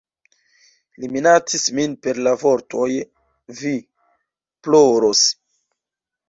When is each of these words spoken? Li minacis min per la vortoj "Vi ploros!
Li 1.01 1.09
minacis 1.17 1.65
min 1.79 1.93
per 2.05 2.21
la 2.29 2.33
vortoj 2.45 2.87
"Vi 3.61 3.75
ploros! 4.69 5.23